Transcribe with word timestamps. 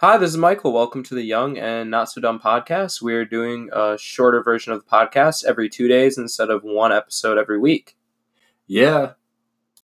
Hi, 0.00 0.18
this 0.18 0.28
is 0.28 0.36
Michael. 0.36 0.74
Welcome 0.74 1.02
to 1.04 1.14
the 1.14 1.22
Young 1.22 1.56
and 1.56 1.90
Not 1.90 2.10
So 2.10 2.20
Dumb 2.20 2.38
podcast. 2.38 3.00
We're 3.00 3.24
doing 3.24 3.70
a 3.72 3.96
shorter 3.96 4.42
version 4.42 4.74
of 4.74 4.84
the 4.84 4.90
podcast 4.90 5.46
every 5.46 5.70
two 5.70 5.88
days 5.88 6.18
instead 6.18 6.50
of 6.50 6.62
one 6.62 6.92
episode 6.92 7.38
every 7.38 7.58
week. 7.58 7.96
Yeah. 8.66 9.12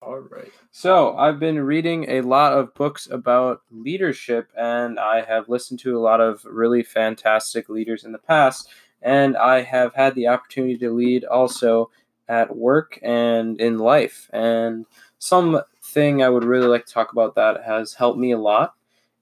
All 0.02 0.18
right. 0.18 0.50
So, 0.72 1.16
I've 1.16 1.38
been 1.38 1.60
reading 1.60 2.10
a 2.10 2.22
lot 2.22 2.54
of 2.54 2.74
books 2.74 3.06
about 3.08 3.62
leadership, 3.70 4.50
and 4.58 4.98
I 4.98 5.22
have 5.22 5.48
listened 5.48 5.78
to 5.80 5.96
a 5.96 6.02
lot 6.02 6.20
of 6.20 6.44
really 6.44 6.82
fantastic 6.82 7.68
leaders 7.68 8.02
in 8.02 8.10
the 8.10 8.18
past, 8.18 8.68
and 9.00 9.36
I 9.36 9.62
have 9.62 9.94
had 9.94 10.16
the 10.16 10.26
opportunity 10.26 10.76
to 10.78 10.90
lead 10.90 11.24
also 11.24 11.92
at 12.28 12.56
work 12.56 12.98
and 13.04 13.60
in 13.60 13.78
life. 13.78 14.28
And 14.32 14.86
something 15.20 16.20
I 16.20 16.30
would 16.30 16.42
really 16.42 16.66
like 16.66 16.86
to 16.86 16.92
talk 16.92 17.12
about 17.12 17.36
that 17.36 17.62
has 17.62 17.94
helped 17.94 18.18
me 18.18 18.32
a 18.32 18.38
lot 18.38 18.74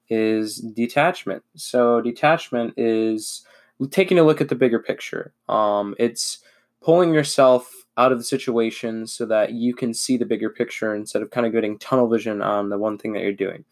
is 0.09 0.57
detachment. 0.57 1.43
So 1.55 2.01
detachment 2.01 2.73
is 2.77 3.45
taking 3.91 4.19
a 4.19 4.23
look 4.23 4.41
at 4.41 4.49
the 4.49 4.55
bigger 4.55 4.79
picture. 4.79 5.33
Um, 5.47 5.95
it's 5.99 6.39
pulling 6.81 7.13
yourself 7.13 7.71
out 7.97 8.11
of 8.11 8.17
the 8.17 8.23
situation 8.23 9.05
so 9.05 9.25
that 9.25 9.53
you 9.53 9.73
can 9.73 9.93
see 9.93 10.17
the 10.17 10.25
bigger 10.25 10.49
picture 10.49 10.95
instead 10.95 11.21
of 11.21 11.31
kind 11.31 11.45
of 11.45 11.51
getting 11.51 11.77
tunnel 11.79 12.07
vision 12.07 12.41
on 12.41 12.69
the 12.69 12.77
one 12.77 12.97
thing 12.97 13.13
that 13.13 13.21
you're 13.21 13.33
doing. 13.33 13.65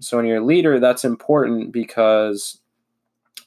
So 0.00 0.16
when 0.16 0.26
you're 0.26 0.42
a 0.42 0.44
leader, 0.44 0.78
that's 0.78 1.04
important 1.04 1.72
because 1.72 2.60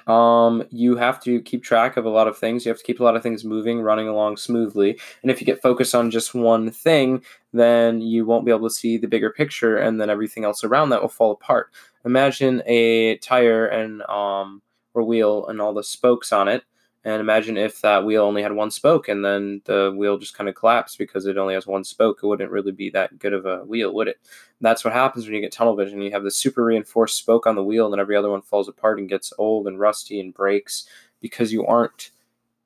um, 0.07 0.63
you 0.71 0.95
have 0.95 1.19
to 1.23 1.41
keep 1.41 1.63
track 1.63 1.97
of 1.97 2.05
a 2.05 2.09
lot 2.09 2.27
of 2.27 2.37
things. 2.37 2.65
You 2.65 2.69
have 2.69 2.79
to 2.79 2.83
keep 2.83 2.99
a 2.99 3.03
lot 3.03 3.15
of 3.15 3.23
things 3.23 3.43
moving, 3.43 3.81
running 3.81 4.07
along 4.07 4.37
smoothly. 4.37 4.99
And 5.21 5.29
if 5.29 5.41
you 5.41 5.45
get 5.45 5.61
focused 5.61 5.93
on 5.93 6.11
just 6.11 6.33
one 6.33 6.71
thing, 6.71 7.23
then 7.53 8.01
you 8.01 8.25
won't 8.25 8.45
be 8.45 8.51
able 8.51 8.67
to 8.69 8.73
see 8.73 8.97
the 8.97 9.07
bigger 9.07 9.29
picture, 9.31 9.77
and 9.77 9.99
then 9.99 10.09
everything 10.09 10.45
else 10.45 10.63
around 10.63 10.89
that 10.89 11.01
will 11.01 11.09
fall 11.09 11.31
apart. 11.31 11.71
Imagine 12.05 12.63
a 12.65 13.17
tire 13.17 13.67
and 13.67 14.01
um, 14.03 14.61
or 14.93 15.03
wheel 15.03 15.45
and 15.47 15.61
all 15.61 15.73
the 15.73 15.83
spokes 15.83 16.31
on 16.31 16.47
it. 16.47 16.63
And 17.07 17.21
imagine 17.21 17.55
if 17.55 17.79
that 17.81 18.03
wheel 18.03 18.25
only 18.25 18.43
had 18.43 18.51
one 18.51 18.69
spoke 18.69 19.07
and 19.07 19.23
then 19.23 19.61
the 19.63 19.93
wheel 19.95 20.17
just 20.17 20.37
kind 20.37 20.49
of 20.49 20.55
collapsed 20.55 20.97
because 20.97 21.25
it 21.25 21.37
only 21.37 21.53
has 21.53 21.65
one 21.65 21.85
spoke. 21.85 22.19
It 22.21 22.27
wouldn't 22.27 22.51
really 22.51 22.73
be 22.73 22.89
that 22.89 23.17
good 23.17 23.31
of 23.31 23.45
a 23.45 23.63
wheel, 23.63 23.93
would 23.93 24.09
it? 24.09 24.19
that's 24.59 24.83
what 24.83 24.93
happens 24.93 25.23
when 25.25 25.33
you 25.33 25.39
get 25.39 25.53
tunnel 25.53 25.77
vision. 25.77 26.01
You 26.01 26.11
have 26.11 26.23
the 26.23 26.31
super 26.31 26.65
reinforced 26.65 27.17
spoke 27.17 27.47
on 27.47 27.55
the 27.55 27.63
wheel, 27.63 27.85
and 27.85 27.93
then 27.93 28.01
every 28.01 28.17
other 28.17 28.29
one 28.29 28.41
falls 28.41 28.67
apart 28.67 28.99
and 28.99 29.07
gets 29.07 29.31
old 29.37 29.67
and 29.67 29.79
rusty 29.79 30.19
and 30.19 30.33
breaks 30.33 30.85
because 31.21 31.53
you 31.53 31.65
aren't 31.65 32.11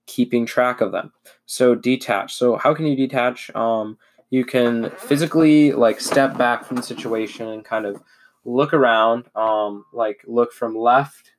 keeping 0.07 0.47
track 0.47 0.81
of 0.81 0.91
them. 0.91 1.13
So 1.45 1.75
detach. 1.75 2.33
So 2.33 2.55
how 2.55 2.73
can 2.73 2.87
you 2.87 2.95
detach? 2.95 3.53
Um, 3.55 3.99
you 4.31 4.43
can 4.43 4.89
physically 4.97 5.71
like 5.71 5.99
step 5.99 6.35
back 6.35 6.65
from 6.65 6.77
the 6.77 6.83
situation 6.83 7.47
and 7.47 7.63
kind 7.63 7.85
of 7.85 8.01
look 8.43 8.73
around, 8.73 9.25
um, 9.35 9.85
like 9.93 10.23
look 10.25 10.51
from 10.51 10.75
left 10.75 11.33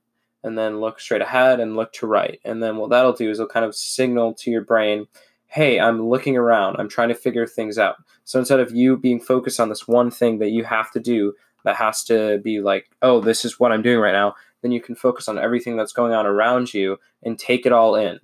and 0.44 0.58
then 0.58 0.80
look 0.80 1.00
straight 1.00 1.22
ahead 1.22 1.60
and 1.60 1.76
look 1.76 1.92
to 1.94 2.06
right. 2.06 2.40
And 2.44 2.62
then 2.62 2.76
what 2.76 2.90
that'll 2.90 3.12
do 3.12 3.30
is 3.30 3.38
it'll 3.38 3.48
kind 3.48 3.64
of 3.64 3.74
signal 3.74 4.34
to 4.34 4.50
your 4.50 4.62
brain, 4.62 5.06
hey, 5.46 5.78
I'm 5.78 6.08
looking 6.08 6.36
around, 6.36 6.76
I'm 6.78 6.88
trying 6.88 7.08
to 7.08 7.14
figure 7.14 7.46
things 7.46 7.78
out. 7.78 7.96
So 8.24 8.38
instead 8.38 8.60
of 8.60 8.72
you 8.72 8.96
being 8.96 9.20
focused 9.20 9.60
on 9.60 9.68
this 9.68 9.86
one 9.86 10.10
thing 10.10 10.38
that 10.38 10.50
you 10.50 10.64
have 10.64 10.90
to 10.92 11.00
do, 11.00 11.34
that 11.64 11.76
has 11.76 12.02
to 12.04 12.38
be 12.38 12.60
like, 12.60 12.90
oh, 13.02 13.20
this 13.20 13.44
is 13.44 13.60
what 13.60 13.72
I'm 13.72 13.82
doing 13.82 14.00
right 14.00 14.12
now, 14.12 14.34
then 14.62 14.72
you 14.72 14.80
can 14.80 14.94
focus 14.94 15.28
on 15.28 15.38
everything 15.38 15.76
that's 15.76 15.92
going 15.92 16.12
on 16.12 16.26
around 16.26 16.72
you 16.72 16.98
and 17.22 17.38
take 17.38 17.66
it 17.66 17.72
all 17.72 17.94
in. 17.94 18.18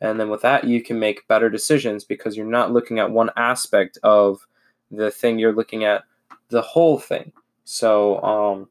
And 0.00 0.18
then 0.18 0.30
with 0.30 0.42
that, 0.42 0.64
you 0.64 0.82
can 0.82 0.98
make 0.98 1.28
better 1.28 1.50
decisions 1.50 2.04
because 2.04 2.36
you're 2.36 2.46
not 2.46 2.72
looking 2.72 2.98
at 2.98 3.10
one 3.10 3.30
aspect 3.36 3.98
of 4.02 4.46
the 4.90 5.10
thing, 5.10 5.38
you're 5.38 5.54
looking 5.54 5.84
at 5.84 6.04
the 6.48 6.62
whole 6.62 6.98
thing. 6.98 7.32
So, 7.64 8.20
um, 8.22 8.68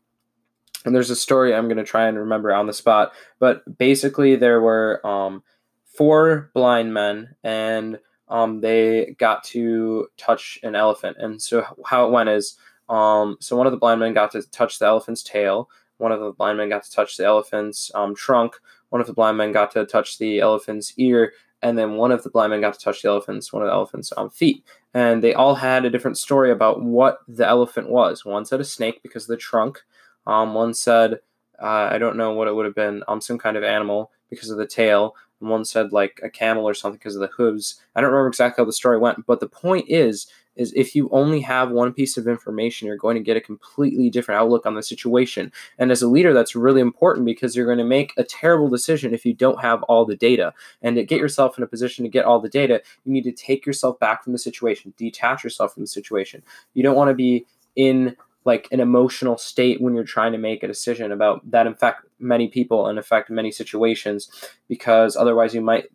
and 0.86 0.96
there's 0.96 1.10
a 1.10 1.16
story 1.16 1.54
I'm 1.54 1.68
going 1.68 1.78
to 1.78 1.84
try 1.84 2.08
and 2.08 2.18
remember 2.18 2.54
on 2.54 2.68
the 2.68 2.74
spot, 2.74 3.12
but 3.40 3.78
basically 3.78 4.36
there 4.36 4.62
were 4.62 5.06
um, 5.06 5.44
four 5.84 6.50
blind 6.54 6.94
men 6.94 7.36
and 7.44 8.00
um, 8.30 8.62
they 8.62 9.16
got 9.18 9.44
to 9.46 10.08
touch 10.18 10.60
an 10.64 10.76
elephant. 10.76 11.18
And 11.20 11.42
so 11.42 11.66
how 11.86 12.06
it 12.06 12.12
went 12.12 12.30
is, 12.30 12.58
um, 12.88 13.38
so 13.40 13.56
one 13.56 13.68
of 13.68 13.72
the 13.72 13.78
blind 13.78 14.00
men 14.00 14.14
got 14.14 14.32
to 14.32 14.42
touch 14.44 14.80
the 14.80 14.86
elephant's 14.86 15.24
tail. 15.24 15.70
One 15.98 16.12
of 16.12 16.20
the 16.22 16.32
blind 16.32 16.58
men 16.58 16.70
got 16.70 16.84
to 16.84 16.92
touch 16.92 17.18
the 17.18 17.26
elephant's 17.26 17.92
um, 17.94 18.16
trunk. 18.16 18.56
One 18.90 19.02
of 19.02 19.08
the 19.08 19.14
blind 19.14 19.38
men 19.38 19.52
got 19.52 19.72
to 19.72 19.86
touch 19.86 20.18
the 20.18 20.40
elephant's 20.40 20.94
ear, 20.98 21.34
and 21.62 21.78
then 21.78 21.96
one 21.96 22.12
of 22.12 22.24
the 22.24 22.30
blind 22.30 22.52
men 22.52 22.62
got 22.62 22.74
to 22.74 22.80
touch 22.80 23.02
the 23.02 23.10
elephant's 23.10 23.52
one 23.52 23.62
of 23.62 23.68
the 23.68 23.74
elephant's 23.74 24.12
um, 24.18 24.30
feet. 24.30 24.64
And 24.94 25.22
they 25.24 25.34
all 25.34 25.56
had 25.56 25.86
a 25.86 25.90
different 25.90 26.18
story 26.18 26.52
about 26.52 26.82
what 26.82 27.20
the 27.28 27.48
elephant 27.48 27.90
was. 27.90 28.26
One 28.26 28.46
said 28.46 28.62
a 28.62 28.66
snake 28.66 29.04
because 29.04 29.24
of 29.24 29.28
the 29.30 29.38
trunk. 29.38 29.84
Um, 30.28 30.54
one 30.54 30.74
said, 30.74 31.20
uh, 31.62 31.90
I 31.92 31.98
don't 31.98 32.18
know 32.18 32.34
what 32.34 32.48
it 32.48 32.56
would 32.56 32.66
have 32.66 32.76
been, 32.76 33.04
um, 33.08 33.22
some 33.22 33.38
kind 33.38 33.58
of 33.58 33.64
animal 33.64 34.12
because 34.30 34.50
of 34.50 34.58
the 34.58 34.68
tail. 34.68 35.16
And 35.42 35.50
one 35.50 35.66
said 35.66 35.92
like 35.92 36.20
a 36.24 36.30
camel 36.30 36.68
or 36.68 36.74
something 36.74 36.98
because 36.98 37.16
of 37.16 37.22
the 37.22 37.28
hooves. 37.36 37.82
I 37.96 38.02
don't 38.02 38.12
remember 38.12 38.28
exactly 38.28 38.62
how 38.62 38.66
the 38.66 38.74
story 38.74 38.98
went, 38.98 39.26
but 39.26 39.40
the 39.40 39.48
point 39.48 39.86
is, 39.90 40.28
is 40.60 40.74
if 40.74 40.94
you 40.94 41.10
only 41.12 41.40
have 41.40 41.72
one 41.72 41.94
piece 41.94 42.18
of 42.18 42.28
information, 42.28 42.86
you're 42.86 42.98
going 42.98 43.16
to 43.16 43.24
get 43.24 43.38
a 43.38 43.42
completely 43.42 44.10
different 44.10 44.42
outlook 44.42 44.66
on 44.66 44.76
the 44.76 44.84
situation. 44.84 45.52
And 45.78 45.90
as 45.90 46.02
a 46.02 46.08
leader, 46.08 46.34
that's 46.34 46.54
really 46.54 46.82
important 46.82 47.26
because 47.26 47.56
you're 47.56 47.66
going 47.66 47.78
to 47.78 47.86
make 47.86 48.12
a 48.18 48.26
terrible 48.26 48.68
decision 48.68 49.14
if 49.14 49.26
you 49.26 49.34
don't 49.34 49.62
have 49.62 49.82
all 49.84 50.06
the 50.06 50.18
data. 50.18 50.54
And 50.82 50.98
to 50.98 51.06
get 51.06 51.22
yourself 51.22 51.58
in 51.58 51.64
a 51.64 51.68
position 51.68 52.04
to 52.04 52.10
get 52.10 52.26
all 52.26 52.42
the 52.42 52.50
data, 52.50 52.82
you 53.06 53.14
need 53.14 53.24
to 53.24 53.32
take 53.32 53.66
yourself 53.66 53.98
back 54.00 54.22
from 54.22 54.34
the 54.34 54.40
situation, 54.40 54.94
detach 54.98 55.46
yourself 55.46 55.74
from 55.74 55.84
the 55.84 55.88
situation. 55.88 56.44
You 56.74 56.84
don't 56.84 56.98
want 56.98 57.10
to 57.10 57.16
be 57.16 57.46
in 57.78 58.18
like 58.46 58.68
an 58.72 58.80
emotional 58.80 59.38
state 59.38 59.82
when 59.82 59.94
you're 59.94 60.04
trying 60.04 60.32
to 60.32 60.38
make 60.38 60.64
a 60.64 60.68
decision 60.68 61.12
about 61.12 61.50
that 61.50 61.68
affect 61.68 62.06
many 62.20 62.48
people 62.48 62.88
and 62.88 62.98
affect 62.98 63.30
many 63.30 63.52
situations 63.52 64.30
because 64.68 65.16
otherwise 65.16 65.54
you 65.54 65.62
might 65.62 65.86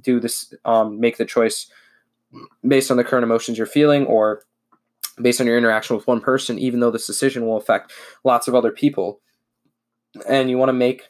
do 0.00 0.20
this 0.20 0.52
um, 0.64 0.98
make 1.00 1.16
the 1.16 1.24
choice 1.24 1.66
based 2.66 2.90
on 2.90 2.96
the 2.96 3.04
current 3.04 3.24
emotions 3.24 3.58
you're 3.58 3.66
feeling 3.66 4.06
or 4.06 4.42
based 5.20 5.40
on 5.40 5.46
your 5.46 5.58
interaction 5.58 5.96
with 5.96 6.06
one 6.06 6.20
person 6.20 6.58
even 6.58 6.80
though 6.80 6.90
this 6.90 7.06
decision 7.06 7.46
will 7.46 7.56
affect 7.56 7.92
lots 8.24 8.48
of 8.48 8.54
other 8.54 8.70
people. 8.70 9.20
And 10.28 10.50
you 10.50 10.58
want 10.58 10.70
to 10.70 10.74
make 10.74 11.08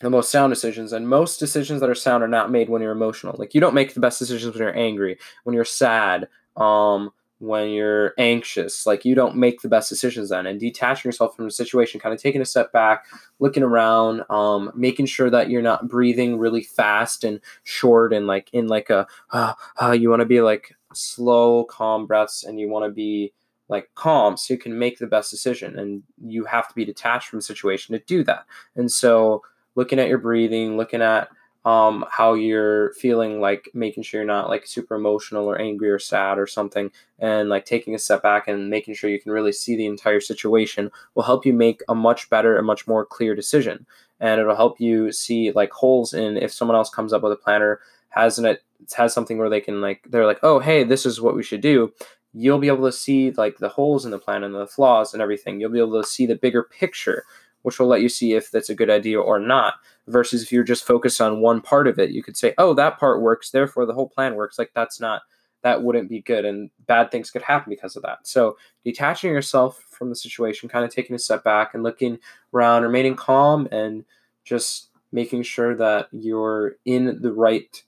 the 0.00 0.10
most 0.10 0.30
sound 0.30 0.50
decisions 0.50 0.92
and 0.92 1.08
most 1.08 1.38
decisions 1.38 1.80
that 1.80 1.90
are 1.90 1.94
sound 1.94 2.22
are 2.22 2.28
not 2.28 2.50
made 2.50 2.68
when 2.68 2.82
you're 2.82 2.92
emotional. 2.92 3.34
Like 3.38 3.54
you 3.54 3.60
don't 3.60 3.74
make 3.74 3.94
the 3.94 4.00
best 4.00 4.18
decisions 4.18 4.54
when 4.54 4.62
you're 4.62 4.76
angry 4.76 5.18
when 5.44 5.54
you're 5.54 5.64
sad 5.64 6.28
um 6.56 7.12
when 7.46 7.70
you're 7.70 8.14
anxious 8.18 8.86
like 8.86 9.04
you 9.04 9.14
don't 9.14 9.36
make 9.36 9.60
the 9.60 9.68
best 9.68 9.88
decisions 9.88 10.30
then 10.30 10.46
and 10.46 10.60
detaching 10.60 11.08
yourself 11.08 11.34
from 11.34 11.44
the 11.44 11.50
situation 11.50 12.00
kind 12.00 12.14
of 12.14 12.20
taking 12.20 12.40
a 12.40 12.44
step 12.44 12.72
back 12.72 13.06
looking 13.38 13.62
around 13.62 14.22
um, 14.30 14.70
making 14.74 15.06
sure 15.06 15.30
that 15.30 15.50
you're 15.50 15.62
not 15.62 15.88
breathing 15.88 16.38
really 16.38 16.62
fast 16.62 17.24
and 17.24 17.40
short 17.62 18.12
and 18.12 18.26
like 18.26 18.48
in 18.52 18.66
like 18.66 18.90
a 18.90 19.06
uh, 19.32 19.52
uh, 19.82 19.92
you 19.92 20.08
want 20.08 20.20
to 20.20 20.26
be 20.26 20.40
like 20.40 20.74
slow 20.92 21.64
calm 21.64 22.06
breaths 22.06 22.44
and 22.44 22.58
you 22.58 22.68
want 22.68 22.84
to 22.84 22.90
be 22.90 23.32
like 23.68 23.90
calm 23.94 24.36
so 24.36 24.52
you 24.52 24.58
can 24.58 24.78
make 24.78 24.98
the 24.98 25.06
best 25.06 25.30
decision 25.30 25.78
and 25.78 26.02
you 26.24 26.44
have 26.44 26.68
to 26.68 26.74
be 26.74 26.84
detached 26.84 27.28
from 27.28 27.38
the 27.38 27.44
situation 27.44 27.92
to 27.94 28.04
do 28.06 28.22
that. 28.24 28.44
And 28.76 28.90
so 28.90 29.42
looking 29.74 29.98
at 29.98 30.08
your 30.08 30.18
breathing 30.18 30.76
looking 30.76 31.02
at 31.02 31.28
um, 31.64 32.04
how 32.10 32.34
you're 32.34 32.92
feeling, 32.94 33.40
like 33.40 33.70
making 33.74 34.02
sure 34.02 34.20
you're 34.20 34.26
not 34.26 34.48
like 34.48 34.66
super 34.66 34.94
emotional 34.94 35.46
or 35.46 35.60
angry 35.60 35.90
or 35.90 35.98
sad 35.98 36.38
or 36.38 36.46
something, 36.46 36.90
and 37.18 37.48
like 37.48 37.64
taking 37.64 37.94
a 37.94 37.98
step 37.98 38.22
back 38.22 38.48
and 38.48 38.70
making 38.70 38.94
sure 38.94 39.08
you 39.10 39.20
can 39.20 39.32
really 39.32 39.52
see 39.52 39.76
the 39.76 39.86
entire 39.86 40.20
situation 40.20 40.90
will 41.14 41.22
help 41.22 41.46
you 41.46 41.52
make 41.52 41.82
a 41.88 41.94
much 41.94 42.28
better 42.30 42.56
and 42.56 42.66
much 42.66 42.86
more 42.86 43.04
clear 43.06 43.34
decision. 43.34 43.86
And 44.20 44.40
it'll 44.40 44.56
help 44.56 44.80
you 44.80 45.10
see 45.12 45.52
like 45.52 45.72
holes 45.72 46.14
in 46.14 46.36
if 46.36 46.52
someone 46.52 46.76
else 46.76 46.90
comes 46.90 47.12
up 47.12 47.22
with 47.22 47.32
a 47.32 47.36
planner 47.36 47.80
has 48.14 48.38
it 48.38 48.62
has 48.96 49.12
something 49.12 49.38
where 49.38 49.50
they 49.50 49.60
can 49.60 49.80
like 49.80 50.06
they're 50.08 50.26
like 50.26 50.38
oh 50.42 50.60
hey 50.60 50.84
this 50.84 51.04
is 51.04 51.20
what 51.20 51.34
we 51.34 51.42
should 51.42 51.60
do 51.60 51.92
you'll 52.32 52.58
be 52.58 52.68
able 52.68 52.84
to 52.84 52.92
see 52.92 53.30
like 53.32 53.58
the 53.58 53.68
holes 53.68 54.04
in 54.04 54.10
the 54.10 54.18
plan 54.18 54.44
and 54.44 54.54
the 54.54 54.66
flaws 54.66 55.12
and 55.12 55.22
everything 55.22 55.60
you'll 55.60 55.70
be 55.70 55.78
able 55.78 56.00
to 56.00 56.08
see 56.08 56.26
the 56.26 56.36
bigger 56.36 56.62
picture 56.62 57.24
which 57.64 57.78
will 57.78 57.86
let 57.86 58.02
you 58.02 58.10
see 58.10 58.34
if 58.34 58.50
that's 58.50 58.68
a 58.68 58.74
good 58.74 58.90
idea 58.90 59.18
or 59.18 59.38
not. 59.38 59.74
Versus 60.06 60.42
if 60.42 60.52
you're 60.52 60.62
just 60.62 60.86
focused 60.86 61.18
on 61.18 61.40
one 61.40 61.62
part 61.62 61.88
of 61.88 61.98
it, 61.98 62.10
you 62.10 62.22
could 62.22 62.36
say, 62.36 62.52
oh, 62.58 62.74
that 62.74 62.98
part 62.98 63.22
works, 63.22 63.50
therefore 63.50 63.86
the 63.86 63.94
whole 63.94 64.08
plan 64.08 64.34
works. 64.34 64.58
Like 64.58 64.70
that's 64.74 65.00
not, 65.00 65.22
that 65.62 65.82
wouldn't 65.82 66.10
be 66.10 66.20
good. 66.20 66.44
And 66.44 66.68
bad 66.86 67.10
things 67.10 67.30
could 67.30 67.40
happen 67.40 67.70
because 67.70 67.96
of 67.96 68.02
that. 68.02 68.18
So 68.24 68.58
detaching 68.84 69.32
yourself 69.32 69.82
from 69.88 70.10
the 70.10 70.14
situation, 70.14 70.68
kind 70.68 70.84
of 70.84 70.94
taking 70.94 71.16
a 71.16 71.18
step 71.18 71.42
back 71.42 71.72
and 71.72 71.82
looking 71.82 72.18
around, 72.52 72.82
remaining 72.82 73.16
calm 73.16 73.66
and 73.72 74.04
just 74.44 74.88
making 75.10 75.42
sure 75.42 75.74
that 75.74 76.08
you're 76.12 76.76
in 76.84 77.18
the 77.22 77.32
right 77.32 77.82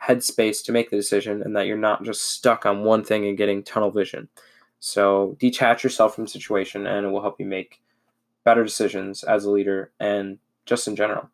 headspace 0.00 0.64
to 0.64 0.70
make 0.70 0.90
the 0.90 0.96
decision 0.96 1.42
and 1.42 1.56
that 1.56 1.66
you're 1.66 1.76
not 1.76 2.04
just 2.04 2.22
stuck 2.22 2.64
on 2.64 2.84
one 2.84 3.02
thing 3.02 3.26
and 3.26 3.36
getting 3.36 3.64
tunnel 3.64 3.90
vision. 3.90 4.28
So 4.78 5.36
detach 5.40 5.82
yourself 5.82 6.14
from 6.14 6.24
the 6.24 6.30
situation 6.30 6.86
and 6.86 7.04
it 7.04 7.08
will 7.10 7.20
help 7.20 7.40
you 7.40 7.46
make 7.46 7.80
better 8.44 8.64
decisions 8.64 9.22
as 9.22 9.44
a 9.44 9.50
leader 9.50 9.92
and 10.00 10.38
just 10.66 10.88
in 10.88 10.96
general. 10.96 11.30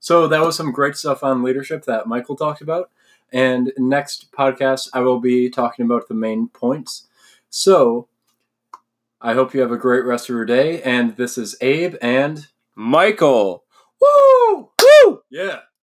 So 0.00 0.28
that 0.28 0.42
was 0.42 0.56
some 0.56 0.72
great 0.72 0.96
stuff 0.96 1.24
on 1.24 1.42
leadership 1.42 1.84
that 1.84 2.06
Michael 2.06 2.36
talked 2.36 2.60
about. 2.60 2.90
And 3.32 3.72
next 3.78 4.30
podcast, 4.32 4.88
I 4.92 5.00
will 5.00 5.18
be 5.18 5.48
talking 5.48 5.84
about 5.84 6.08
the 6.08 6.14
main 6.14 6.48
points. 6.48 7.06
So 7.48 8.08
I 9.20 9.32
hope 9.34 9.54
you 9.54 9.60
have 9.60 9.72
a 9.72 9.78
great 9.78 10.04
rest 10.04 10.28
of 10.28 10.34
your 10.34 10.44
day. 10.44 10.82
And 10.82 11.16
this 11.16 11.38
is 11.38 11.56
Abe 11.60 11.96
and 12.02 12.46
Michael. 12.74 13.64
Woo! 14.00 14.70
Woo! 14.82 15.22
Yeah. 15.30 15.60